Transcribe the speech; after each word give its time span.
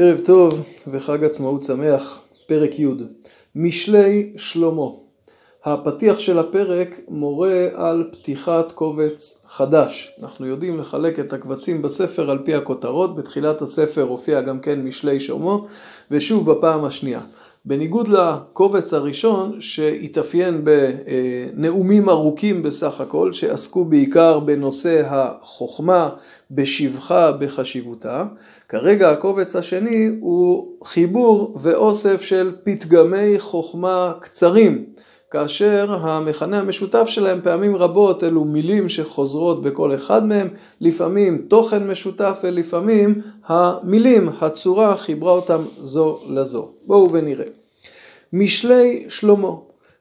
ערב 0.00 0.18
טוב 0.24 0.64
וחג 0.86 1.24
עצמאות 1.24 1.62
שמח, 1.62 2.20
פרק 2.46 2.78
י' 2.78 2.86
משלי 3.54 4.32
שלמה. 4.36 4.86
הפתיח 5.64 6.18
של 6.18 6.38
הפרק 6.38 7.00
מורה 7.08 7.68
על 7.74 8.10
פתיחת 8.12 8.72
קובץ 8.72 9.46
חדש. 9.48 10.12
אנחנו 10.22 10.46
יודעים 10.46 10.80
לחלק 10.80 11.18
את 11.18 11.32
הקבצים 11.32 11.82
בספר 11.82 12.30
על 12.30 12.38
פי 12.44 12.54
הכותרות, 12.54 13.16
בתחילת 13.16 13.62
הספר 13.62 14.02
הופיע 14.02 14.40
גם 14.40 14.60
כן 14.60 14.80
משלי 14.84 15.20
שלמה, 15.20 15.56
ושוב 16.10 16.50
בפעם 16.52 16.84
השנייה. 16.84 17.20
בניגוד 17.68 18.08
לקובץ 18.08 18.94
הראשון 18.94 19.56
שהתאפיין 19.60 20.64
בנאומים 20.64 22.08
ארוכים 22.08 22.62
בסך 22.62 23.00
הכל, 23.00 23.32
שעסקו 23.32 23.84
בעיקר 23.84 24.40
בנושא 24.40 25.02
החוכמה, 25.06 26.08
בשבחה, 26.50 27.32
בחשיבותה, 27.32 28.24
כרגע 28.68 29.10
הקובץ 29.10 29.56
השני 29.56 30.08
הוא 30.20 30.68
חיבור 30.84 31.56
ואוסף 31.60 32.22
של 32.22 32.52
פתגמי 32.64 33.38
חוכמה 33.38 34.12
קצרים, 34.20 34.84
כאשר 35.30 35.98
המכנה 36.00 36.58
המשותף 36.58 37.04
שלהם 37.08 37.40
פעמים 37.42 37.76
רבות 37.76 38.24
אלו 38.24 38.44
מילים 38.44 38.88
שחוזרות 38.88 39.62
בכל 39.62 39.94
אחד 39.94 40.26
מהם, 40.26 40.48
לפעמים 40.80 41.38
תוכן 41.48 41.90
משותף 41.90 42.38
ולפעמים 42.42 43.20
המילים, 43.46 44.28
הצורה 44.40 44.96
חיברה 44.96 45.32
אותם 45.32 45.60
זו 45.76 46.18
לזו. 46.28 46.68
בואו 46.86 47.12
ונראה. 47.12 47.57
משלי 48.32 49.04
שלמה, 49.08 49.52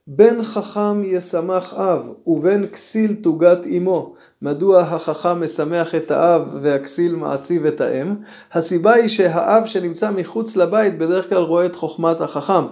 בן 0.08 0.44
חכם 0.44 1.04
ישמח 1.04 1.74
אב 1.74 2.00
ובן 2.28 2.68
כסיל 2.68 3.16
תוגת 3.16 3.68
אמו. 3.78 4.14
מדוע 4.42 4.82
החכם 4.82 5.44
משמח 5.44 5.96
את 5.96 6.12
האב 6.12 6.42
והכסיל 6.62 7.16
מעציב 7.16 7.66
את 7.66 7.82
האם? 7.82 8.16
הסיבה 8.54 8.94
היא 8.94 9.08
שהאב 9.08 9.66
שנמצא 9.66 10.12
מחוץ 10.12 10.56
לבית 10.56 10.98
בדרך 10.98 11.30
כלל 11.30 11.42
רואה 11.42 11.66
את 11.66 11.76
חוכמת 11.76 12.22
החכם, 12.22 12.66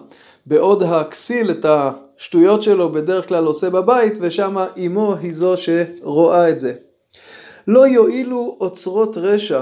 בעוד 0.45 0.83
הכסיל 0.83 1.51
את 1.51 1.65
השטויות 1.69 2.61
שלו 2.61 2.91
בדרך 2.91 3.27
כלל 3.27 3.45
עושה 3.45 3.69
בבית 3.69 4.13
ושם 4.21 4.57
אמו 4.85 5.15
היא 5.15 5.33
זו 5.33 5.53
שרואה 5.57 6.49
את 6.49 6.59
זה. 6.59 6.73
לא 7.67 7.87
יועילו 7.87 8.57
אוצרות 8.59 9.17
רשע 9.17 9.61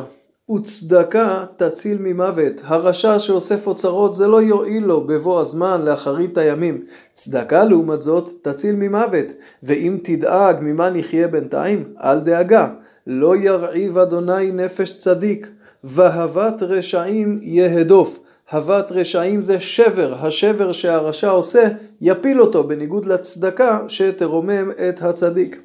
וצדקה 0.56 1.46
תציל 1.58 1.98
ממוות. 2.00 2.54
הרשע 2.64 3.20
שאוסף 3.20 3.68
אוצרות 3.68 4.16
זה 4.16 4.28
לא 4.28 4.42
יועיל 4.42 4.86
לו 4.86 5.02
בבוא 5.02 5.42
הזמן 5.42 5.82
לאחרית 5.82 6.38
הימים. 6.38 6.86
צדקה 7.14 7.64
לעומת 7.64 8.02
זאת 8.02 8.30
תציל 8.42 8.76
ממוות. 8.76 9.26
ואם 9.64 9.98
תדאג 10.04 10.58
ממה 10.62 10.90
נחיה 10.90 11.28
בינתיים, 11.28 11.84
אל 12.04 12.20
דאגה. 12.20 12.68
לא 13.08 13.36
ירעיב 13.36 13.98
אדוני 13.98 14.52
נפש 14.52 14.98
צדיק, 14.98 15.48
והבת 15.84 16.64
רשעים 16.64 17.40
יהדוף. 17.42 18.20
הבת 18.52 18.92
רשעים 18.92 19.44
זה 19.44 19.60
שבר, 19.60 20.16
השבר 20.26 20.72
שהרשע 20.72 21.30
עושה 21.30 21.68
יפיל 22.02 22.42
אותו 22.42 22.64
בניגוד 22.64 23.06
לצדקה 23.06 23.80
שתרומם 23.88 24.72
את 24.90 25.02
הצדיק. 25.02 25.62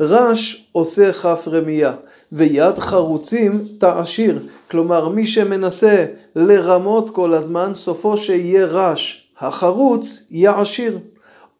רש 0.00 0.68
עושה 0.72 1.12
כף 1.12 1.48
רמייה, 1.52 1.92
ויד 2.32 2.78
חרוצים 2.78 3.64
תעשיר. 3.78 4.38
כלומר, 4.70 5.08
מי 5.08 5.26
שמנסה 5.26 6.04
לרמות 6.36 7.10
כל 7.10 7.34
הזמן, 7.34 7.74
סופו 7.74 8.16
שיהיה 8.16 8.66
רש. 8.66 9.22
החרוץ 9.40 10.26
יעשיר. 10.30 10.98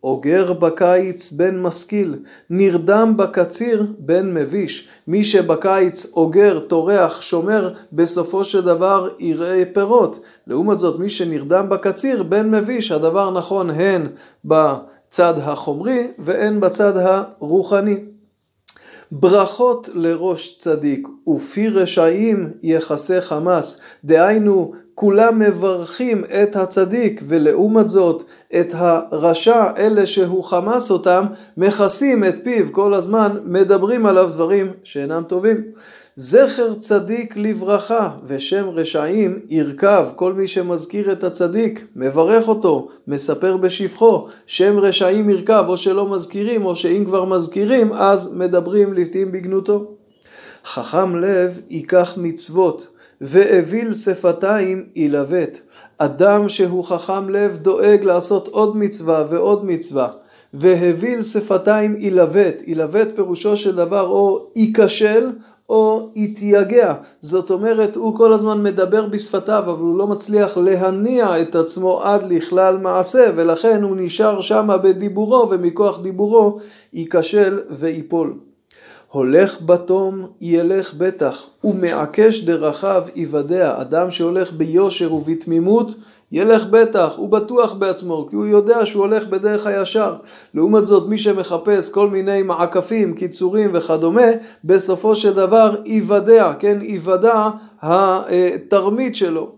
אוגר 0.05 0.53
בקיץ 0.53 1.33
בן 1.33 1.59
משכיל, 1.59 2.17
נרדם 2.51 3.15
בקציר 3.17 3.87
בן 3.99 4.35
מביש. 4.35 4.89
מי 5.09 5.25
שבקיץ 5.25 6.13
אוגר, 6.17 6.59
טורח, 6.59 7.21
שומר, 7.21 7.73
בסופו 7.93 8.45
של 8.45 8.61
דבר 8.65 9.09
יראה 9.19 9.63
פירות. 9.73 10.21
לעומת 10.47 10.79
זאת, 10.79 11.01
מי 11.01 11.09
שנרדם 11.09 11.69
בקציר 11.69 12.23
בן 12.23 12.55
מביש, 12.55 12.93
הדבר 12.93 13.39
נכון 13.39 13.71
הן 13.71 14.07
בצד 14.45 15.35
החומרי 15.43 16.07
והן 16.19 16.61
בצד 16.61 16.93
הרוחני. 16.97 17.97
ברכות 19.11 19.89
לראש 19.95 20.59
צדיק 20.59 21.09
ופי 21.29 21.69
רשעים 21.69 22.53
יכסה 22.63 23.21
חמס, 23.21 23.81
דהיינו 24.05 24.73
כולם 24.95 25.39
מברכים 25.39 26.25
את 26.43 26.57
הצדיק 26.57 27.23
ולעומת 27.29 27.89
זאת 27.89 28.23
את 28.61 28.69
הרשע, 28.73 29.65
אלה 29.77 30.07
שהוא 30.07 30.45
חמס 30.45 30.91
אותם, 30.91 31.27
מכסים 31.57 32.25
את 32.25 32.35
פיו 32.45 32.73
כל 32.73 32.95
הזמן, 32.95 33.31
מדברים 33.45 34.07
עליו 34.07 34.31
דברים 34.33 34.67
שאינם 34.83 35.23
טובים. 35.29 35.57
זכר 36.19 36.75
צדיק 36.75 37.37
לברכה 37.37 38.11
ושם 38.27 38.69
רשעים 38.69 39.41
ירכב, 39.49 40.07
כל 40.15 40.33
מי 40.33 40.49
שמזכיר 40.49 41.13
את 41.13 41.25
הצדיק, 41.25 41.87
מברך 41.97 42.49
אותו, 42.49 42.89
מספר 43.09 43.57
בשבחו, 43.57 44.27
שם 44.47 44.79
רשעים 44.79 45.31
ירכב, 45.31 45.65
או 45.69 45.77
שלא 45.77 46.15
מזכירים, 46.15 46.65
או 46.65 46.77
שאם 46.77 47.05
כבר 47.07 47.25
מזכירים, 47.25 47.93
אז 47.93 48.37
מדברים 48.37 48.95
לפתים 48.95 49.33
בגנותו. 49.33 49.95
חכם 50.65 51.17
לב 51.17 51.61
ייקח 51.71 52.15
מצוות, 52.17 52.87
ואוויל 53.21 53.95
שפתיים 53.95 54.85
ילווט. 54.97 55.59
אדם 55.99 56.49
שהוא 56.49 56.85
חכם 56.85 57.31
לב 57.31 57.57
דואג 57.57 58.05
לעשות 58.05 58.49
עוד 58.49 58.77
מצווה 58.77 59.25
ועוד 59.31 59.65
מצווה. 59.65 60.09
והביל 60.55 61.23
שפתיים 61.23 61.97
ילווט, 61.99 62.63
ילווט 62.67 63.09
פירושו 63.17 63.57
של 63.57 63.77
דבר 63.77 64.07
או 64.07 64.47
ייכשל 64.57 65.31
או 65.69 66.11
יתייגע. 66.15 66.95
זאת 67.21 67.51
אומרת, 67.51 67.97
הוא 67.97 68.17
כל 68.17 68.33
הזמן 68.33 68.63
מדבר 68.63 69.07
בשפתיו, 69.07 69.63
אבל 69.67 69.83
הוא 69.83 69.99
לא 69.99 70.07
מצליח 70.07 70.59
להניע 70.59 71.43
את 71.43 71.55
עצמו 71.55 72.03
עד 72.03 72.33
לכלל 72.33 72.79
מעשה, 72.79 73.31
ולכן 73.37 73.83
הוא 73.83 73.97
נשאר 73.99 74.41
שמה 74.41 74.77
בדיבורו, 74.77 75.49
ומכוח 75.51 76.01
דיבורו 76.01 76.59
ייכשל 76.93 77.61
ויפול. 77.71 78.35
הולך 79.11 79.63
בתום 79.63 80.27
ילך 80.41 80.95
בטח, 80.95 81.47
ומעקש 81.65 82.41
דרכיו 82.41 83.05
יוודע. 83.15 83.81
אדם 83.81 84.11
שהולך 84.11 84.53
ביושר 84.53 85.15
ובתמימות, 85.15 85.95
ילך 86.33 86.65
בטח, 86.71 87.13
הוא 87.17 87.29
בטוח 87.29 87.73
בעצמו, 87.73 88.27
כי 88.31 88.37
הוא 88.37 88.47
יודע 88.47 88.87
שהוא 88.87 89.03
הולך 89.03 89.27
בדרך 89.27 89.67
הישר. 89.67 90.15
לעומת 90.55 90.87
זאת, 90.87 91.09
מי 91.09 91.19
שמחפש 91.19 91.91
כל 91.91 92.11
מיני 92.11 92.43
מעקפים, 92.43 93.15
קיצורים 93.15 93.71
וכדומה, 93.73 94.27
בסופו 94.65 95.17
של 95.17 95.35
דבר 95.35 95.77
ייוודע, 95.85 96.53
כן, 96.59 96.79
ייוודע 96.83 97.49
התרמית 97.83 99.17
שלו. 99.17 99.56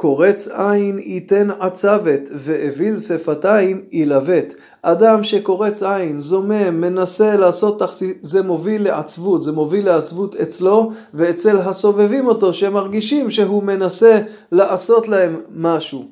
קורץ 0.00 0.48
עין 0.48 0.98
ייתן 0.98 1.48
עצבת, 1.60 2.28
ואוויל 2.34 2.98
שפתיים 2.98 3.82
ילווט. 3.92 4.54
אדם 4.82 5.24
שקורץ 5.24 5.82
עין, 5.82 6.16
זומם, 6.16 6.80
מנסה 6.80 7.36
לעשות 7.36 7.80
תכסית, 7.80 8.18
זה 8.22 8.42
מוביל 8.42 8.84
לעצבות, 8.84 9.42
זה 9.42 9.52
מוביל 9.52 9.86
לעצבות 9.86 10.36
אצלו 10.36 10.92
ואצל 11.14 11.58
הסובבים 11.58 12.26
אותו 12.26 12.52
שמרגישים 12.52 13.30
שהוא 13.30 13.62
מנסה 13.62 14.20
לעשות 14.52 15.08
להם 15.08 15.40
משהו. 15.54 16.04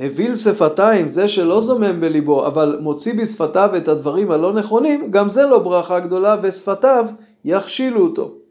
הביל 0.00 0.36
שפתיים, 0.36 1.08
זה 1.08 1.28
שלא 1.28 1.60
זומם 1.60 2.00
בליבו, 2.00 2.46
אבל 2.46 2.78
מוציא 2.80 3.14
בשפתיו 3.14 3.70
את 3.76 3.88
הדברים 3.88 4.30
הלא 4.30 4.52
נכונים, 4.52 5.10
גם 5.10 5.28
זה 5.28 5.42
לא 5.42 5.58
ברכה 5.58 6.00
גדולה 6.00 6.36
ושפתיו 6.42 7.06
יכשילו 7.44 8.00
אותו. 8.00 8.45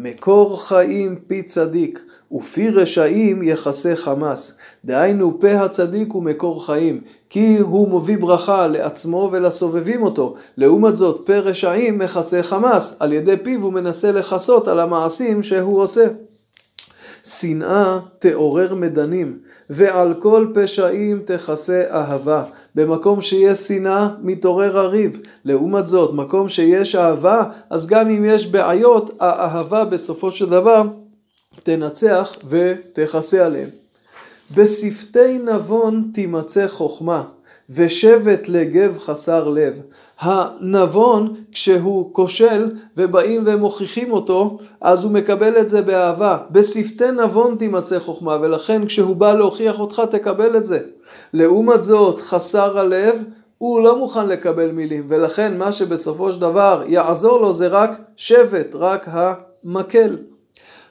מקור 0.00 0.62
חיים 0.62 1.16
פי 1.26 1.42
צדיק, 1.42 2.04
ופי 2.32 2.70
רשעים 2.70 3.42
יכסה 3.42 3.96
חמס. 3.96 4.58
דהיינו 4.84 5.40
פה 5.40 5.50
הצדיק 5.50 6.12
הוא 6.12 6.22
מקור 6.22 6.66
חיים, 6.66 7.00
כי 7.30 7.58
הוא 7.58 8.00
מביא 8.00 8.18
ברכה 8.18 8.66
לעצמו 8.66 9.28
ולסובבים 9.32 10.02
אותו. 10.02 10.34
לעומת 10.56 10.96
זאת, 10.96 11.26
פה 11.26 11.36
רשעים 11.36 11.98
מכסה 11.98 12.42
חמס, 12.42 12.96
על 13.00 13.12
ידי 13.12 13.36
פיו 13.42 13.60
הוא 13.60 13.72
מנסה 13.72 14.12
לכסות 14.12 14.68
על 14.68 14.80
המעשים 14.80 15.42
שהוא 15.42 15.82
עושה. 15.82 16.06
שנאה 17.28 17.98
תעורר 18.18 18.74
מדנים, 18.74 19.38
ועל 19.70 20.14
כל 20.18 20.46
פשעים 20.54 21.22
תכסה 21.24 21.82
אהבה. 21.90 22.42
במקום 22.74 23.22
שיש 23.22 23.58
שנאה 23.58 24.08
מתעורר 24.20 24.78
הריב. 24.78 25.18
לעומת 25.44 25.88
זאת, 25.88 26.14
מקום 26.14 26.48
שיש 26.48 26.94
אהבה, 26.94 27.44
אז 27.70 27.86
גם 27.86 28.10
אם 28.10 28.24
יש 28.24 28.46
בעיות, 28.46 29.10
האהבה 29.20 29.84
בסופו 29.84 30.30
של 30.30 30.46
דבר 30.46 30.82
תנצח 31.62 32.36
ותכסה 32.48 33.46
עליהם. 33.46 33.68
בשפתי 34.54 35.38
נבון 35.38 36.10
תימצא 36.14 36.68
חוכמה, 36.68 37.22
ושבט 37.70 38.48
לגב 38.48 38.98
חסר 38.98 39.48
לב. 39.48 39.74
הנבון, 40.20 41.34
כשהוא 41.52 42.14
כושל 42.14 42.70
ובאים 42.96 43.42
ומוכיחים 43.46 44.12
אותו, 44.12 44.58
אז 44.80 45.04
הוא 45.04 45.12
מקבל 45.12 45.60
את 45.60 45.70
זה 45.70 45.82
באהבה. 45.82 46.38
בשפתי 46.50 47.10
נבון 47.10 47.56
תימצא 47.56 47.98
חוכמה, 47.98 48.38
ולכן 48.40 48.86
כשהוא 48.86 49.16
בא 49.16 49.32
להוכיח 49.32 49.80
אותך 49.80 50.02
תקבל 50.10 50.56
את 50.56 50.66
זה. 50.66 50.78
לעומת 51.32 51.84
זאת, 51.84 52.20
חסר 52.20 52.78
הלב, 52.78 53.22
הוא 53.58 53.80
לא 53.80 53.98
מוכן 53.98 54.26
לקבל 54.26 54.70
מילים, 54.70 55.04
ולכן 55.08 55.58
מה 55.58 55.72
שבסופו 55.72 56.32
של 56.32 56.40
דבר 56.40 56.82
יעזור 56.86 57.40
לו 57.40 57.52
זה 57.52 57.66
רק 57.66 58.00
שבט, 58.16 58.74
רק 58.74 59.08
המקל. 59.10 60.16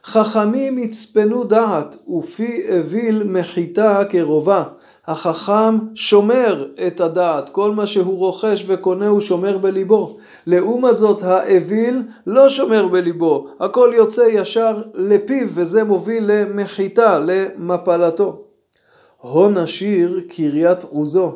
חכמים 0.04 0.80
יצפנו 0.80 1.44
דעת, 1.44 1.96
ופי 2.18 2.62
אוויל 2.70 3.24
מחיתה 3.24 4.02
כרובה. 4.10 4.64
החכם 5.07 5.77
שומר 5.95 6.68
את 6.88 7.01
הדעת, 7.01 7.50
כל 7.50 7.71
מה 7.71 7.88
שהוא 7.88 8.18
רוכש 8.18 8.63
וקונה 8.68 9.07
הוא 9.07 9.19
שומר 9.19 9.57
בליבו. 9.57 10.18
לעומת 10.48 10.98
זאת 10.98 11.24
האוויל 11.24 12.04
לא 12.27 12.50
שומר 12.50 12.88
בליבו, 12.88 13.48
הכל 13.59 13.92
יוצא 13.95 14.21
ישר 14.21 14.81
לפיו 14.94 15.48
וזה 15.54 15.83
מוביל 15.83 16.24
למחיתה, 16.27 17.19
למפלתו. 17.19 18.42
הון 19.18 19.57
עשיר 19.57 20.21
קריית 20.30 20.83
עוזו, 20.83 21.36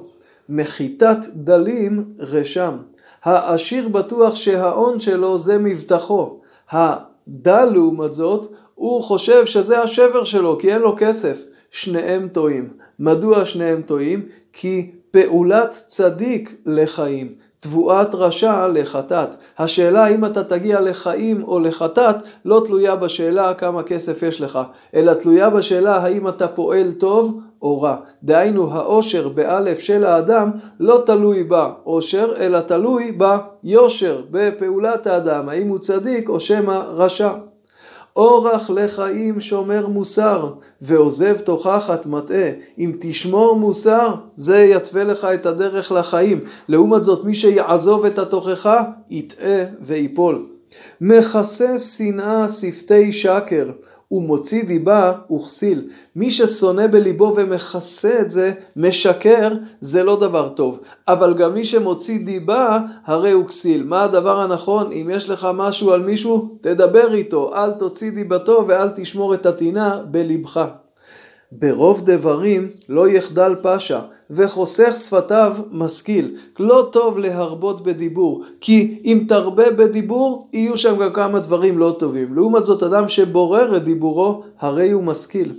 מחיתת 0.50 1.18
דלים 1.34 2.06
רשם. 2.20 2.78
העשיר 3.24 3.88
בטוח 3.88 4.36
שההון 4.36 5.00
שלו 5.00 5.38
זה 5.38 5.58
מבטחו. 5.58 6.40
הדל 6.72 7.66
לעומת 7.66 8.14
זאת, 8.14 8.52
הוא 8.76 9.04
חושב 9.04 9.46
שזה 9.46 9.82
השבר 9.82 10.24
שלו 10.24 10.58
כי 10.60 10.74
אין 10.74 10.82
לו 10.82 10.96
כסף. 11.00 11.38
שניהם 11.72 12.28
טועים. 12.28 12.70
מדוע 13.02 13.46
שניהם 13.46 13.82
טועים? 13.82 14.26
כי 14.54 14.92
פעולת 15.12 15.84
צדיק 15.88 16.56
לחיים, 16.66 17.34
תבואת 17.60 18.16
רשע 18.16 18.68
לחטאת. 18.68 19.30
השאלה 19.60 20.08
אם 20.08 20.26
אתה 20.26 20.44
תגיע 20.44 20.80
לחיים 20.80 21.44
או 21.44 21.60
לחטאת 21.60 22.16
לא 22.46 22.64
תלויה 22.66 22.96
בשאלה 22.96 23.54
כמה 23.54 23.84
כסף 23.84 24.24
יש 24.24 24.42
לך, 24.42 24.60
אלא 24.96 25.14
תלויה 25.14 25.50
בשאלה 25.50 25.98
האם 25.98 26.28
אתה 26.28 26.48
פועל 26.48 26.92
טוב 26.92 27.40
או 27.62 27.82
רע. 27.82 27.96
דהיינו 28.24 28.74
העושר 28.74 29.30
באלף 29.30 29.80
של 29.80 30.06
האדם 30.06 30.52
לא 30.80 31.04
תלוי 31.06 31.44
בעושר, 31.44 32.34
אלא 32.40 32.60
תלוי 32.60 33.18
ביושר, 33.18 34.22
בפעולת 34.32 35.08
האדם, 35.08 35.50
האם 35.50 35.68
הוא 35.68 35.80
צדיק 35.80 36.30
או 36.30 36.40
שמא 36.40 36.82
רשע. 36.88 37.32
אורח 38.16 38.70
לחיים 38.70 39.42
שומר 39.42 39.88
מוסר, 39.88 40.54
ועוזב 40.82 41.38
תוכחת 41.38 42.06
מטעה. 42.06 42.50
אם 42.78 42.92
תשמור 43.00 43.56
מוסר, 43.56 44.16
זה 44.36 44.60
יתווה 44.60 45.04
לך 45.04 45.26
את 45.34 45.46
הדרך 45.46 45.92
לחיים. 45.92 46.40
לעומת 46.68 47.04
זאת, 47.04 47.26
מי 47.26 47.36
שיעזוב 47.36 48.06
את 48.06 48.20
התוכחה, 48.20 48.84
יטעה 49.10 49.64
ויפול. 49.82 50.46
מכסה 51.02 51.80
שנאה 51.80 52.48
שפתי 52.48 53.12
שקר. 53.12 53.72
ומוציא 54.12 54.64
דיבה 54.64 55.14
וכסיל. 55.32 55.90
מי 56.16 56.32
ששונא 56.32 56.88
בליבו 56.88 57.34
ומכסה 57.38 58.20
את 58.22 58.32
זה, 58.32 58.52
משקר, 58.76 59.52
זה 59.80 60.04
לא 60.04 60.20
דבר 60.20 60.50
טוב. 60.50 60.80
אבל 61.08 61.34
גם 61.34 61.54
מי 61.54 61.66
שמוציא 61.66 62.26
דיבה, 62.26 62.80
הרי 63.06 63.32
הוא 63.32 63.48
כסיל. 63.48 63.84
מה 63.84 64.04
הדבר 64.04 64.40
הנכון? 64.40 64.92
אם 64.92 65.10
יש 65.14 65.30
לך 65.30 65.48
משהו 65.54 65.92
על 65.92 66.02
מישהו, 66.02 66.58
תדבר 66.62 67.14
איתו. 67.14 67.56
אל 67.56 67.72
תוציא 67.72 68.12
דיבתו 68.12 68.66
ואל 68.68 68.90
תשמור 68.96 69.34
את 69.34 69.46
הטינה 69.46 70.02
בלבך. 70.12 70.66
ברוב 71.52 72.06
דברים 72.06 72.70
לא 72.90 73.08
יחדל 73.08 73.56
פשע, 73.62 74.00
וחוסך 74.32 74.96
שפתיו 74.98 75.54
משכיל. 75.72 76.36
לא 76.60 76.90
טוב 76.92 77.18
להרבות 77.18 77.84
בדיבור, 77.84 78.44
כי 78.62 79.00
אם 79.06 79.24
תרבה 79.28 79.72
בדיבור, 79.72 80.48
יהיו 80.54 80.78
שם 80.78 80.98
גם 80.98 81.14
כמה 81.14 81.40
דברים 81.40 81.78
לא 81.78 81.96
טובים. 82.00 82.34
לעומת 82.34 82.66
זאת, 82.66 82.84
אדם 82.84 83.10
שבורר 83.10 83.78
את 83.78 83.84
דיבורו, 83.84 84.44
הרי 84.60 84.92
הוא 84.92 85.04
משכיל. 85.04 85.54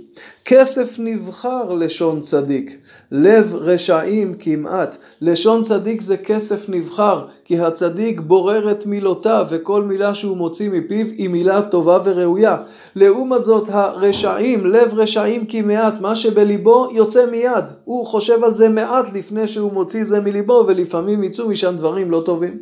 כסף 0.45 0.95
נבחר 0.99 1.73
לשון 1.73 2.21
צדיק, 2.21 2.77
לב 3.11 3.55
רשעים 3.55 4.33
כמעט. 4.39 4.97
לשון 5.21 5.61
צדיק 5.61 6.01
זה 6.01 6.17
כסף 6.17 6.69
נבחר, 6.69 7.25
כי 7.45 7.59
הצדיק 7.59 8.19
בורר 8.19 8.71
את 8.71 8.85
מילותיו, 8.85 9.45
וכל 9.49 9.83
מילה 9.83 10.15
שהוא 10.15 10.37
מוציא 10.37 10.69
מפיו 10.69 11.05
היא 11.17 11.29
מילה 11.29 11.61
טובה 11.61 11.99
וראויה. 12.05 12.57
לעומת 12.95 13.43
זאת, 13.43 13.67
הרשעים, 13.71 14.65
לב 14.65 14.93
רשעים 14.93 15.45
כמעט, 15.45 16.01
מה 16.01 16.15
שבליבו 16.15 16.87
יוצא 16.91 17.25
מיד. 17.31 17.65
הוא 17.85 18.07
חושב 18.07 18.43
על 18.43 18.53
זה 18.53 18.62
מעט 18.69 19.13
לפני 19.13 19.47
שהוא 19.47 19.73
מוציא 19.73 20.01
את 20.01 20.07
זה 20.07 20.19
מליבו, 20.19 20.65
ולפעמים 20.67 21.23
יצאו 21.23 21.49
משם 21.49 21.75
דברים 21.77 22.11
לא 22.11 22.21
טובים. 22.25 22.57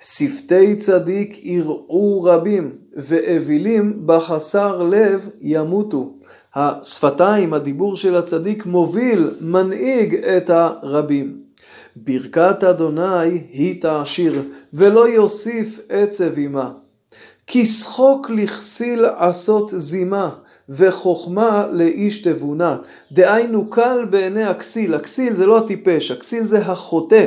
שפתי 0.00 0.76
צדיק 0.76 1.46
יראו 1.46 2.22
רבים, 2.22 2.72
ואווילים 2.96 4.02
בחסר 4.06 4.82
לב 4.82 5.28
ימותו. 5.40 6.14
השפתיים, 6.54 7.54
הדיבור 7.54 7.96
של 7.96 8.16
הצדיק 8.16 8.66
מוביל, 8.66 9.30
מנהיג 9.40 10.14
את 10.14 10.50
הרבים. 10.50 11.38
ברכת 11.96 12.64
אדוני 12.64 13.42
היא 13.52 13.82
תעשיר, 13.82 14.42
ולא 14.72 15.08
יוסיף 15.08 15.80
עצב 15.88 16.38
עמה. 16.38 16.72
כי 17.46 17.66
שחוק 17.66 18.30
לכסיל 18.30 19.04
עשות 19.04 19.70
זימה, 19.76 20.30
וחוכמה 20.68 21.66
לאיש 21.72 22.22
תבונה. 22.22 22.76
דהיינו 23.12 23.70
קל 23.70 24.04
בעיני 24.10 24.44
הכסיל, 24.44 24.94
הכסיל 24.94 25.34
זה 25.34 25.46
לא 25.46 25.58
הטיפש, 25.58 26.10
הכסיל 26.10 26.46
זה 26.46 26.58
החוטא. 26.58 27.26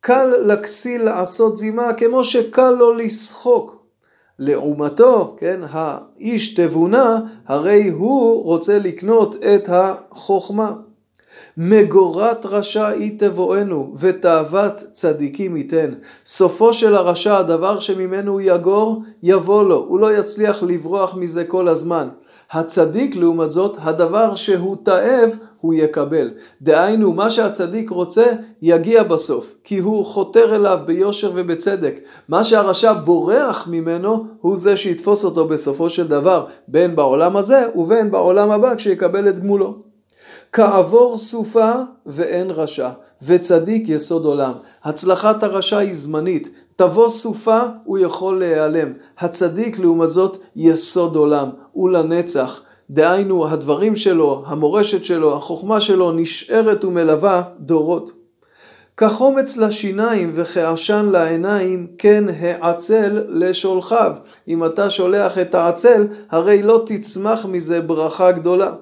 קל 0.00 0.34
לכסיל 0.44 1.02
לעשות 1.02 1.56
זימה 1.56 1.92
כמו 1.92 2.24
שקל 2.24 2.70
לו 2.70 2.92
לשחוק. 2.92 3.76
לעומתו, 4.38 5.36
כן, 5.38 5.60
האיש 5.70 6.54
תבונה, 6.54 7.20
הרי 7.46 7.88
הוא 7.88 8.44
רוצה 8.44 8.78
לקנות 8.78 9.36
את 9.36 9.68
החוכמה. 9.68 10.72
מגורת 11.56 12.46
רשע 12.46 12.86
היא 12.86 13.18
תבואנו, 13.18 13.94
ותאוות 13.98 14.72
צדיקים 14.92 15.56
ייתן. 15.56 15.94
סופו 16.26 16.72
של 16.72 16.94
הרשע, 16.94 17.36
הדבר 17.36 17.80
שממנו 17.80 18.32
הוא 18.32 18.40
יגור, 18.40 19.02
יבוא 19.22 19.64
לו. 19.64 19.86
הוא 19.88 20.00
לא 20.00 20.18
יצליח 20.18 20.62
לברוח 20.62 21.14
מזה 21.14 21.44
כל 21.44 21.68
הזמן. 21.68 22.08
הצדיק 22.52 23.16
לעומת 23.16 23.52
זאת, 23.52 23.76
הדבר 23.80 24.34
שהוא 24.34 24.76
תאב, 24.82 25.30
הוא 25.60 25.74
יקבל. 25.74 26.30
דהיינו, 26.62 27.12
מה 27.12 27.30
שהצדיק 27.30 27.90
רוצה, 27.90 28.26
יגיע 28.62 29.02
בסוף, 29.02 29.52
כי 29.64 29.78
הוא 29.78 30.04
חותר 30.06 30.56
אליו 30.56 30.78
ביושר 30.84 31.32
ובצדק. 31.34 31.94
מה 32.28 32.44
שהרשע 32.44 32.92
בורח 32.92 33.68
ממנו, 33.70 34.26
הוא 34.40 34.56
זה 34.56 34.76
שיתפוס 34.76 35.24
אותו 35.24 35.48
בסופו 35.48 35.90
של 35.90 36.08
דבר, 36.08 36.46
בין 36.68 36.96
בעולם 36.96 37.36
הזה 37.36 37.66
ובין 37.74 38.10
בעולם 38.10 38.50
הבא, 38.50 38.74
כשיקבל 38.74 39.28
את 39.28 39.38
גמולו. 39.38 39.74
כעבור 40.52 41.18
סופה 41.18 41.72
ואין 42.06 42.50
רשע, 42.50 42.90
וצדיק 43.22 43.88
יסוד 43.88 44.24
עולם. 44.24 44.52
הצלחת 44.84 45.42
הרשע 45.42 45.78
היא 45.78 45.94
זמנית, 45.94 46.50
תבוא 46.76 47.10
סופה 47.10 47.60
הוא 47.84 47.98
יכול 47.98 48.38
להיעלם. 48.38 48.92
הצדיק 49.18 49.78
לעומת 49.78 50.10
זאת 50.10 50.36
יסוד 50.56 51.16
עולם, 51.16 51.48
הוא 51.72 51.90
לנצח. 51.90 52.60
דהיינו 52.90 53.48
הדברים 53.48 53.96
שלו, 53.96 54.42
המורשת 54.46 55.04
שלו, 55.04 55.36
החוכמה 55.36 55.80
שלו 55.80 56.12
נשארת 56.12 56.84
ומלווה 56.84 57.42
דורות. 57.58 58.12
כחומץ 58.96 59.56
לשיניים 59.56 60.32
וכעשן 60.34 61.08
לעיניים, 61.12 61.86
כן 61.98 62.24
העצל 62.40 63.24
לשולחיו. 63.28 64.12
אם 64.48 64.64
אתה 64.64 64.90
שולח 64.90 65.38
את 65.38 65.54
העצל, 65.54 66.06
הרי 66.30 66.62
לא 66.62 66.82
תצמח 66.86 67.46
מזה 67.46 67.80
ברכה 67.80 68.32
גדולה. 68.32 68.72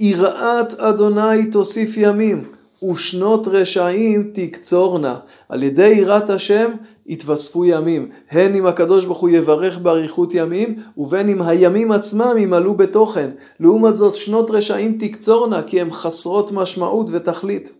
יראת 0.00 0.74
אדוני 0.74 1.50
תוסיף 1.52 1.96
ימים, 1.96 2.44
ושנות 2.82 3.48
רשעים 3.48 4.30
תקצורנה. 4.34 5.16
על 5.48 5.62
ידי 5.62 5.88
יראת 5.88 6.30
השם 6.30 6.70
יתווספו 7.06 7.64
ימים, 7.64 8.10
הן 8.30 8.54
אם 8.54 8.66
הקדוש 8.66 9.04
ברוך 9.04 9.18
הוא 9.18 9.30
יברך 9.30 9.78
באריכות 9.78 10.34
ימים, 10.34 10.82
ובין 10.96 11.28
אם 11.28 11.42
הימים 11.42 11.92
עצמם 11.92 12.34
ימלאו 12.38 12.74
בתוכן. 12.74 13.30
לעומת 13.60 13.96
זאת 13.96 14.14
שנות 14.14 14.50
רשעים 14.50 14.98
תקצורנה, 15.00 15.62
כי 15.62 15.80
הן 15.80 15.90
חסרות 15.90 16.52
משמעות 16.52 17.06
ותכלית. 17.12 17.72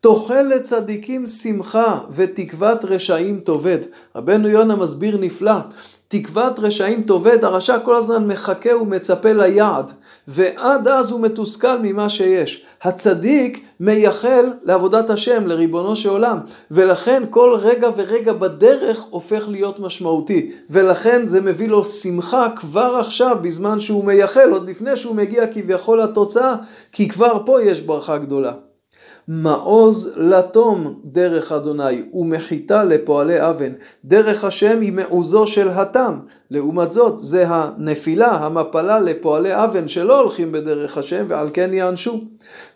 תאכל 0.00 0.42
לצדיקים 0.42 1.26
שמחה 1.26 1.98
ותקוות 2.10 2.84
רשעים 2.84 3.40
תאבד. 3.44 3.78
רבנו 4.16 4.48
יונה 4.48 4.76
מסביר 4.76 5.18
נפלא. 5.20 5.54
תקוות 6.08 6.58
רשעים 6.58 7.02
תאבד, 7.02 7.44
הרשע 7.44 7.78
כל 7.78 7.96
הזמן 7.96 8.26
מחכה 8.26 8.76
ומצפה 8.76 9.32
ליעד, 9.32 9.92
ועד 10.28 10.88
אז 10.88 11.10
הוא 11.10 11.20
מתוסכל 11.20 11.78
ממה 11.82 12.08
שיש. 12.08 12.64
הצדיק 12.82 13.64
מייחל 13.80 14.52
לעבודת 14.62 15.10
השם, 15.10 15.46
לריבונו 15.46 15.96
של 15.96 16.08
עולם, 16.08 16.38
ולכן 16.70 17.22
כל 17.30 17.58
רגע 17.60 17.90
ורגע 17.96 18.32
בדרך 18.32 19.02
הופך 19.10 19.44
להיות 19.48 19.80
משמעותי, 19.80 20.50
ולכן 20.70 21.26
זה 21.26 21.40
מביא 21.40 21.68
לו 21.68 21.84
שמחה 21.84 22.48
כבר 22.56 22.96
עכשיו, 23.00 23.38
בזמן 23.42 23.80
שהוא 23.80 24.04
מייחל, 24.04 24.50
עוד 24.50 24.68
לפני 24.68 24.96
שהוא 24.96 25.16
מגיע 25.16 25.46
כביכול 25.46 26.02
לתוצאה, 26.02 26.54
כי 26.92 27.08
כבר 27.08 27.42
פה 27.46 27.62
יש 27.62 27.80
ברכה 27.80 28.18
גדולה. 28.18 28.52
מעוז 29.34 30.12
לתום 30.16 31.00
דרך 31.04 31.52
אדוני 31.52 32.02
ומחיתה 32.14 32.84
לפועלי 32.84 33.50
אבן. 33.50 33.72
דרך 34.04 34.44
השם 34.44 34.80
היא 34.80 34.92
מעוזו 34.92 35.46
של 35.46 35.68
התם. 35.68 36.18
לעומת 36.50 36.92
זאת 36.92 37.18
זה 37.18 37.44
הנפילה, 37.48 38.30
המפלה 38.30 39.00
לפועלי 39.00 39.64
אבן 39.64 39.88
שלא 39.88 40.20
הולכים 40.20 40.52
בדרך 40.52 40.98
השם 40.98 41.24
ועל 41.28 41.48
כן 41.52 41.74
יענשו. 41.74 42.20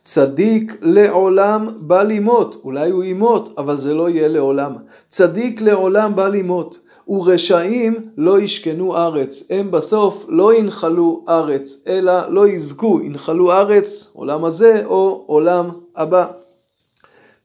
צדיק 0.03 0.79
לעולם 0.83 1.67
בא 1.77 2.03
לימות, 2.03 2.61
אולי 2.65 2.91
הוא 2.91 3.05
ימות 3.05 3.55
אבל 3.59 3.77
זה 3.77 3.95
לא 3.95 4.09
יהיה 4.11 4.29
לעולם. 4.29 4.73
צדיק 5.09 5.61
לעולם 5.61 6.17
בא 6.17 6.29
לימות. 6.29 6.79
ורשעים 7.09 7.95
לא 8.17 8.41
ישכנו 8.41 8.97
ארץ. 8.97 9.49
הם 9.51 9.71
בסוף 9.71 10.25
לא 10.29 10.55
ינחלו 10.55 11.25
ארץ, 11.29 11.85
אלא 11.87 12.13
לא 12.29 12.49
יזכו, 12.49 13.01
ינחלו 13.03 13.53
ארץ, 13.53 14.13
עולם 14.15 14.45
הזה 14.45 14.83
או 14.87 15.25
עולם 15.27 15.71
הבא. 15.97 16.27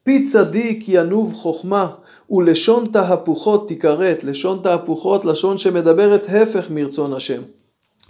פי 0.03 0.23
צדיק 0.23 0.85
ינוב 0.87 1.33
חוכמה 1.33 1.87
ולשון 2.29 2.85
תהפוכות 2.85 3.67
תיכרת, 3.67 4.23
לשון 4.23 4.59
תהפוכות, 4.63 5.25
לשון 5.25 5.57
שמדברת 5.57 6.25
הפך 6.29 6.69
מרצון 6.69 7.13
השם. 7.13 7.41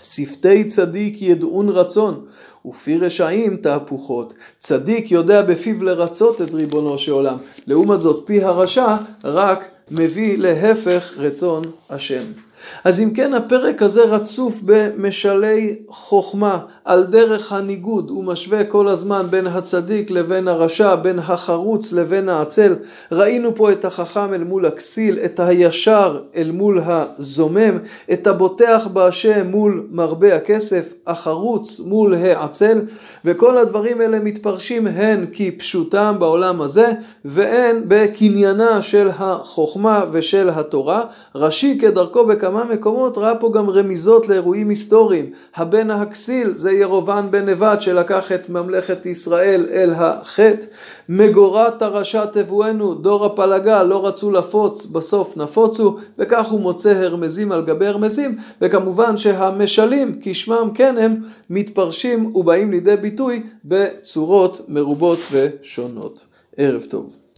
שפתי 0.04 0.64
צדיק 0.64 1.22
ידעון 1.22 1.70
רצון, 1.70 2.26
ופי 2.66 2.98
רשעים 2.98 3.58
תהפוכות. 3.58 4.34
צדיק 4.60 5.12
יודע 5.12 5.42
בפיו 5.42 5.84
לרצות 5.84 6.42
את 6.42 6.54
ריבונו 6.54 7.00
של 7.00 7.12
עולם. 7.12 7.38
לעומת 7.68 8.00
זאת, 8.00 8.24
פי 8.26 8.44
הרשע 8.44 8.96
רק 9.24 9.70
מביא 9.92 10.38
להפך 10.38 11.14
רצון 11.18 11.64
השם. 11.90 12.24
אז 12.84 13.02
אם 13.02 13.10
כן 13.14 13.34
הפרק 13.34 13.82
הזה 13.82 14.04
רצוף 14.04 14.60
במשלי 14.66 15.76
חוכמה 15.88 16.60
על 16.86 17.04
דרך 17.04 17.52
הניגוד, 17.52 18.10
הוא 18.10 18.24
משווה 18.24 18.64
כל 18.64 18.88
הזמן 18.88 19.26
בין 19.30 19.48
הצדיק 19.48 20.12
לבין 20.12 20.48
הרשע, 20.48 20.96
בין 20.96 21.20
החרוץ 21.20 21.94
לבין 21.94 22.30
העצל. 22.30 22.76
ראינו 23.12 23.56
פה 23.56 23.72
את 23.72 23.86
החכם 23.86 24.34
אל 24.34 24.44
מול 24.44 24.66
הכסיל, 24.66 25.20
את 25.26 25.40
הישר 25.40 26.20
אל 26.36 26.52
מול 26.52 26.82
הזומם, 26.86 27.78
את 28.14 28.28
הבוטח 28.28 28.88
בהשם 28.94 29.48
מול 29.48 29.88
מרבה 29.92 30.36
הכסף, 30.36 30.94
החרוץ 31.08 31.80
מול 31.80 32.16
העצל, 32.16 32.82
וכל 33.26 33.58
הדברים 33.58 34.02
האלה 34.02 34.20
מתפרשים 34.20 34.88
הן 34.88 35.26
כפשוטם 35.32 36.16
בעולם 36.20 36.62
הזה, 36.62 36.92
והן 37.26 37.76
בקניינה 37.88 38.82
של 38.82 39.10
החוכמה 39.18 40.04
ושל 40.12 40.50
התורה. 40.50 41.04
רש"י 41.36 41.78
כדרכו 41.82 42.26
בכמה 42.52 42.66
מקומות 42.66 43.18
ראה 43.18 43.36
פה 43.36 43.52
גם 43.54 43.70
רמיזות 43.70 44.30
לאירועים 44.30 44.70
היסטוריים. 44.70 45.26
הבן 45.56 45.92
הכסיל 45.92 46.58
זה 46.58 46.72
ירובעם 46.72 47.32
בן 47.32 47.50
נבט 47.50 47.82
שלקח 47.82 48.32
את 48.32 48.50
ממלכת 48.50 49.06
ישראל 49.06 49.68
אל 49.72 49.94
החטא. 49.96 50.66
מגורת 51.10 51.82
הרשע 51.82 52.26
תבואנו, 52.26 52.94
דור 52.94 53.26
הפלגה, 53.26 53.84
לא 53.84 54.08
רצו 54.08 54.32
לפוץ, 54.32 54.86
בסוף 54.86 55.38
נפוצו, 55.38 55.98
וכך 56.20 56.48
הוא 56.48 56.62
מוצא 56.62 56.90
הרמזים 56.90 57.52
על 57.52 57.66
גבי 57.66 57.88
הרמזים, 57.88 58.38
וכמובן 58.62 59.18
שהמשלים, 59.18 60.20
כשמם 60.22 60.70
כן 60.74 60.98
הם, 60.98 61.16
מתפרשים 61.50 62.36
ובאים 62.36 62.72
לידי 62.72 62.96
ביטוי 62.96 63.44
בצורות 63.66 64.62
מרובות 64.68 65.20
ושונות. 65.32 66.26
ערב 66.58 66.84
טוב. 66.90 67.21